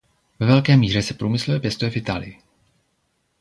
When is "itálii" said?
1.95-2.41